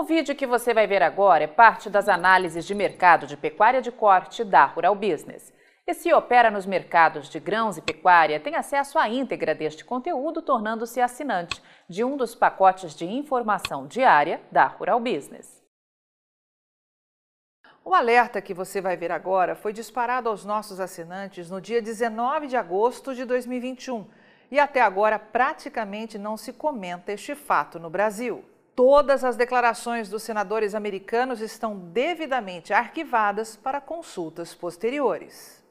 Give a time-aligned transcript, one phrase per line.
[0.00, 3.82] O vídeo que você vai ver agora é parte das análises de mercado de pecuária
[3.82, 5.52] de corte da Rural Business.
[5.86, 10.40] E se opera nos mercados de grãos e pecuária, tem acesso à íntegra deste conteúdo,
[10.40, 15.62] tornando-se assinante de um dos pacotes de informação diária da Rural Business.
[17.84, 22.46] O alerta que você vai ver agora foi disparado aos nossos assinantes no dia 19
[22.46, 24.08] de agosto de 2021
[24.50, 28.42] e até agora praticamente não se comenta este fato no Brasil.
[28.82, 35.62] Todas as declarações dos senadores americanos estão devidamente arquivadas para consultas posteriores.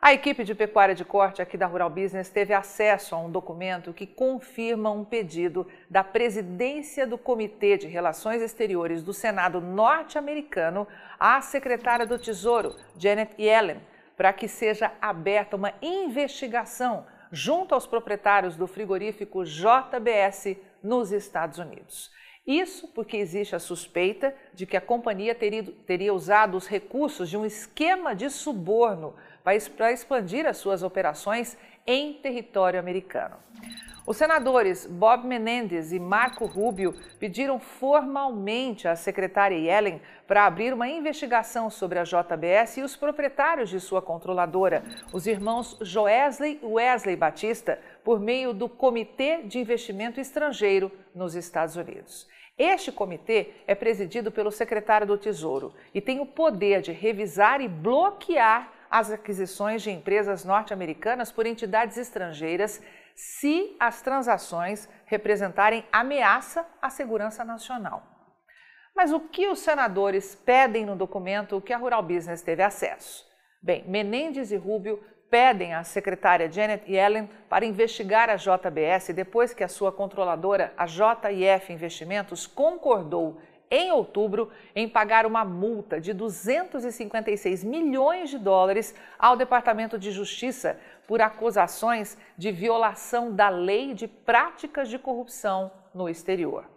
[0.00, 3.92] A equipe de pecuária de corte aqui da Rural Business teve acesso a um documento
[3.92, 10.88] que confirma um pedido da presidência do Comitê de Relações Exteriores do Senado norte-americano
[11.20, 13.82] à secretária do Tesouro, Janet Yellen,
[14.16, 22.12] para que seja aberta uma investigação junto aos proprietários do frigorífico JBS nos Estados Unidos.
[22.46, 27.46] Isso porque existe a suspeita de que a companhia teria, usado os recursos de um
[27.46, 33.36] esquema de suborno para expandir as suas operações em território americano.
[34.04, 40.88] Os senadores Bob Menendez e Marco Rubio pediram formalmente à secretária Yellen para abrir uma
[40.88, 47.14] investigação sobre a JBS e os proprietários de sua controladora, os irmãos Joesley e Wesley
[47.14, 52.26] Batista, por meio do Comitê de Investimento Estrangeiro nos Estados Unidos.
[52.58, 57.68] Este comitê é presidido pelo secretário do Tesouro e tem o poder de revisar e
[57.68, 62.82] bloquear as aquisições de empresas norte-americanas por entidades estrangeiras
[63.16, 68.06] se as transações representarem ameaça à segurança nacional.
[68.94, 73.26] Mas o que os senadores pedem no documento que a Rural Business teve acesso?
[73.62, 79.64] Bem, Menendez e Rubio pedem à secretária Janet Yellen para investigar a JBS depois que
[79.64, 83.40] a sua controladora, a JIF Investimentos, concordou
[83.72, 90.78] em outubro em pagar uma multa de 256 milhões de dólares ao Departamento de Justiça
[91.08, 96.70] por acusações de violação da lei de práticas de corrupção no exterior.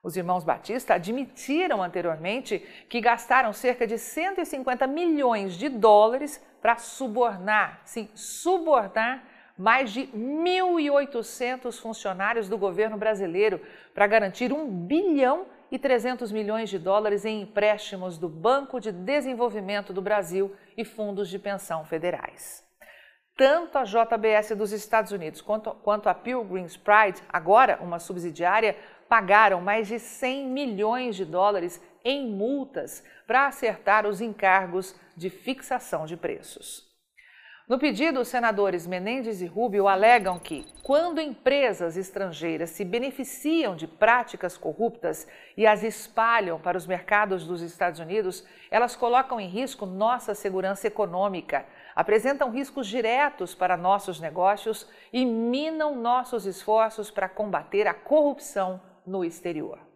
[0.00, 7.82] Os irmãos Batista admitiram anteriormente que gastaram cerca de 150 milhões de dólares para subornar,
[7.84, 9.24] sim, subornar
[9.56, 13.60] mais de 1.800 funcionários do governo brasileiro
[13.92, 19.92] para garantir um bilhão e 300 milhões de dólares em empréstimos do Banco de Desenvolvimento
[19.92, 22.66] do Brasil e fundos de pensão federais.
[23.36, 28.76] Tanto a JBS dos Estados Unidos quanto, quanto a Pilgrim's Pride, agora uma subsidiária,
[29.08, 36.04] pagaram mais de 100 milhões de dólares em multas para acertar os encargos de fixação
[36.04, 36.87] de preços.
[37.68, 43.86] No pedido, os senadores Menendez e Rubio alegam que, quando empresas estrangeiras se beneficiam de
[43.86, 49.84] práticas corruptas e as espalham para os mercados dos Estados Unidos, elas colocam em risco
[49.84, 57.86] nossa segurança econômica, apresentam riscos diretos para nossos negócios e minam nossos esforços para combater
[57.86, 59.87] a corrupção no exterior.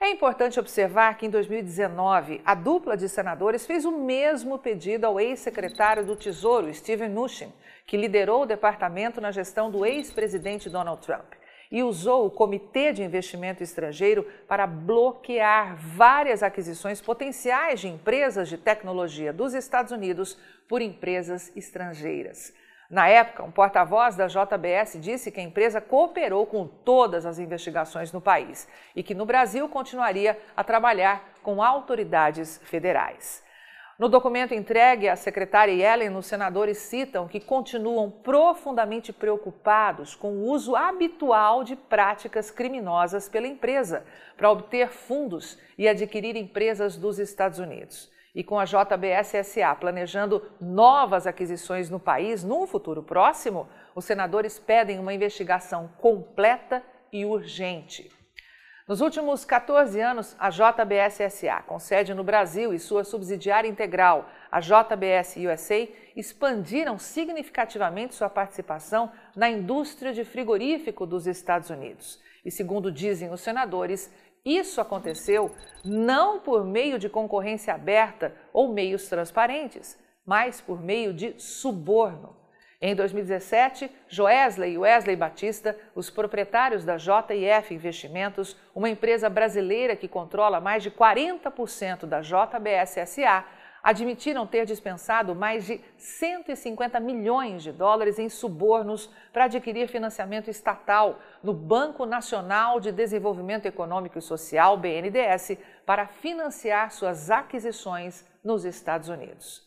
[0.00, 5.20] É importante observar que em 2019, a dupla de senadores fez o mesmo pedido ao
[5.20, 7.52] ex-secretário do Tesouro, Steven Mnuchin,
[7.86, 11.34] que liderou o departamento na gestão do ex-presidente Donald Trump,
[11.70, 18.58] e usou o Comitê de Investimento Estrangeiro para bloquear várias aquisições potenciais de empresas de
[18.58, 20.38] tecnologia dos Estados Unidos
[20.68, 22.52] por empresas estrangeiras.
[22.94, 28.12] Na época, um porta-voz da JBS disse que a empresa cooperou com todas as investigações
[28.12, 33.42] no país e que no Brasil continuaria a trabalhar com autoridades federais.
[33.98, 40.44] No documento entregue à secretária Yellen, os senadores citam que continuam profundamente preocupados com o
[40.44, 44.04] uso habitual de práticas criminosas pela empresa
[44.36, 51.26] para obter fundos e adquirir empresas dos Estados Unidos e com a JBS-SA planejando novas
[51.26, 58.10] aquisições no país num futuro próximo, os senadores pedem uma investigação completa e urgente.
[58.86, 64.60] Nos últimos 14 anos, a JBS-SA, com sede no Brasil e sua subsidiária integral, a
[64.60, 72.20] JBS USA, expandiram significativamente sua participação na indústria de frigorífico dos Estados Unidos.
[72.44, 74.12] E, segundo dizem os senadores,
[74.44, 75.50] isso aconteceu
[75.84, 82.36] não por meio de concorrência aberta ou meios transparentes, mas por meio de suborno.
[82.80, 90.06] Em 2017, Joesley e Wesley Batista, os proprietários da JIF Investimentos, uma empresa brasileira que
[90.06, 93.46] controla mais de 40% da JBS SA,
[93.84, 101.18] admitiram ter dispensado mais de 150 milhões de dólares em subornos para adquirir financiamento estatal
[101.42, 109.10] no Banco Nacional de Desenvolvimento Econômico e Social, BNDES, para financiar suas aquisições nos Estados
[109.10, 109.62] Unidos.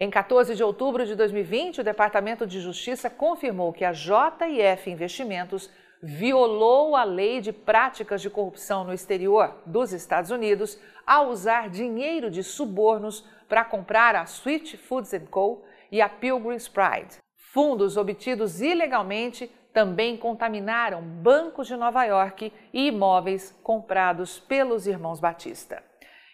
[0.00, 5.70] Em 14 de outubro de 2020, o Departamento de Justiça confirmou que a JF Investimentos
[6.02, 12.30] violou a lei de práticas de corrupção no exterior dos Estados Unidos ao usar dinheiro
[12.30, 13.24] de subornos
[13.54, 15.62] para comprar a Sweet Foods Co.
[15.88, 17.18] e a Pilgrim's Pride.
[17.36, 25.80] Fundos obtidos ilegalmente também contaminaram bancos de Nova York e imóveis comprados pelos irmãos Batista.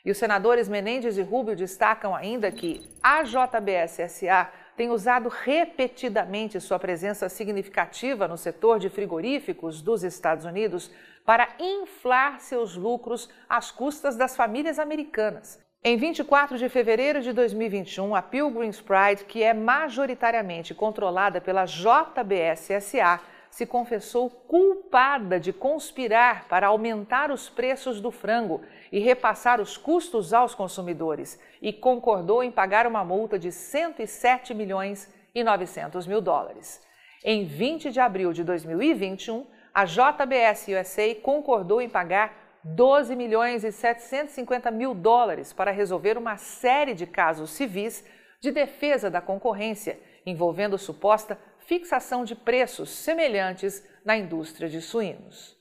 [0.03, 6.79] E os senadores Menendez e Rubio destacam ainda que a JBS-SA tem usado repetidamente sua
[6.79, 10.91] presença significativa no setor de frigoríficos dos Estados Unidos
[11.27, 15.61] para inflar seus lucros às custas das famílias americanas.
[15.83, 23.19] Em 24 de fevereiro de 2021, a Pilgrim's Pride, que é majoritariamente controlada pela JBS-SA,
[23.51, 28.61] se confessou culpada de conspirar para aumentar os preços do frango
[28.93, 35.09] e repassar os custos aos consumidores e concordou em pagar uma multa de 107 milhões
[35.35, 36.79] e 900 mil dólares.
[37.25, 43.73] Em 20 de abril de 2021, a JBS USA concordou em pagar 12 milhões e
[43.73, 48.05] 750 mil dólares para resolver uma série de casos civis
[48.41, 55.57] de defesa da concorrência, envolvendo suposta fixação de preços semelhantes na indústria de suínos.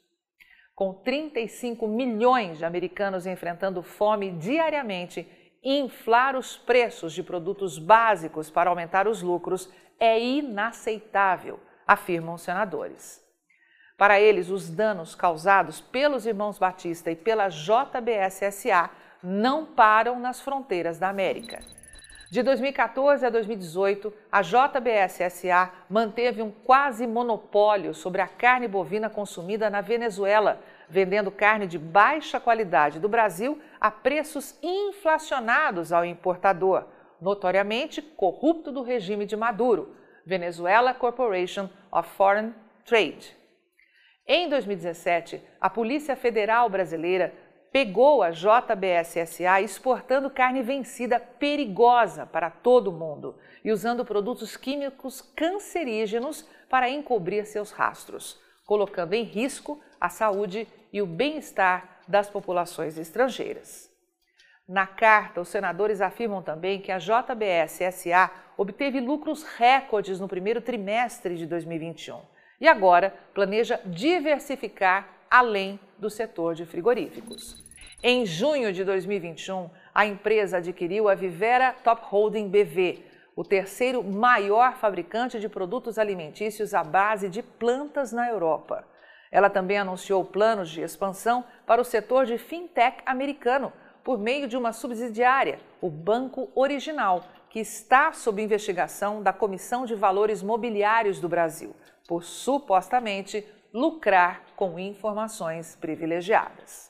[0.75, 5.27] Com 35 milhões de americanos enfrentando fome diariamente,
[5.63, 9.69] inflar os preços de produtos básicos para aumentar os lucros
[9.99, 13.28] é inaceitável, afirmam senadores.
[13.99, 18.89] Para eles, os danos causados pelos irmãos Batista e pela JBSSA
[19.21, 21.59] não param nas fronteiras da América.
[22.31, 29.69] De 2014 a 2018, a JBSSA manteve um quase monopólio sobre a carne bovina consumida
[29.69, 36.85] na Venezuela, vendendo carne de baixa qualidade do Brasil a preços inflacionados ao importador,
[37.19, 39.93] notoriamente corrupto do regime de Maduro,
[40.25, 42.53] Venezuela Corporation of Foreign
[42.85, 43.38] Trade.
[44.31, 47.33] Em 2017, a Polícia Federal Brasileira
[47.71, 55.19] pegou a JBSSA exportando carne vencida perigosa para todo o mundo e usando produtos químicos
[55.35, 62.99] cancerígenos para encobrir seus rastros, colocando em risco a saúde e o bem-estar das populações
[62.99, 63.89] estrangeiras.
[64.67, 71.35] Na carta, os senadores afirmam também que a JBS-SA obteve lucros recordes no primeiro trimestre
[71.35, 72.21] de 2021
[72.59, 77.63] e agora planeja diversificar além do setor de frigoríficos.
[78.01, 83.03] Em junho de 2021, a empresa adquiriu a Vivera Top Holding BV,
[83.35, 88.85] o terceiro maior fabricante de produtos alimentícios à base de plantas na Europa.
[89.31, 93.71] Ela também anunciou planos de expansão para o setor de fintech americano
[94.03, 99.93] por meio de uma subsidiária, o Banco Original, que está sob investigação da Comissão de
[99.93, 101.75] Valores Mobiliários do Brasil
[102.09, 106.89] por supostamente lucrar com informações privilegiadas.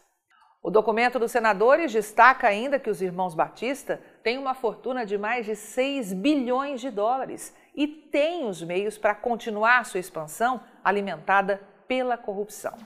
[0.64, 5.46] O documento dos senadores destaca ainda que os irmãos Batista têm uma fortuna de mais
[5.46, 12.18] de 6 bilhões de dólares e têm os meios para continuar sua expansão alimentada pela
[12.18, 12.78] corrupção.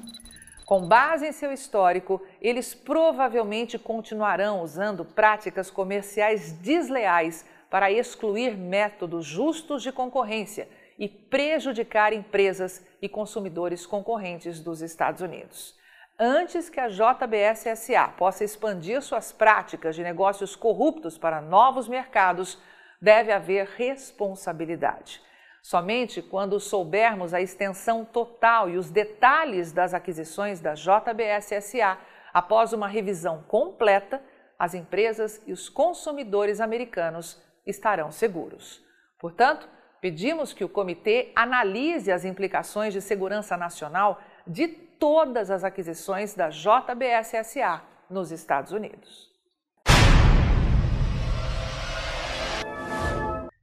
[0.66, 9.24] Com base em seu histórico, eles provavelmente continuarão usando práticas comerciais desleais para excluir métodos
[9.24, 10.68] justos de concorrência
[11.04, 15.78] e prejudicar empresas e consumidores concorrentes dos Estados Unidos.
[16.18, 22.58] Antes que a JBS-SA possa expandir suas práticas de negócios corruptos para novos mercados,
[23.02, 25.22] deve haver responsabilidade.
[25.62, 31.98] Somente quando soubermos a extensão total e os detalhes das aquisições da JBS-SA,
[32.34, 34.22] após uma revisão completa,
[34.58, 38.82] as empresas e os consumidores americanos estarão seguros.
[39.20, 39.68] Portanto,
[40.04, 46.50] Pedimos que o comitê analise as implicações de segurança nacional de todas as aquisições da
[46.50, 49.32] JBS-SA nos Estados Unidos.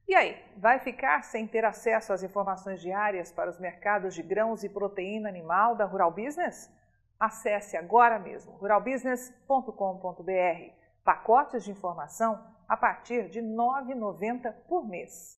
[0.07, 4.63] E aí, vai ficar sem ter acesso às informações diárias para os mercados de grãos
[4.63, 6.73] e proteína animal da Rural Business?
[7.19, 10.73] Acesse agora mesmo ruralbusiness.com.br.
[11.03, 15.39] Pacotes de informação a partir de R$ 9,90 por mês.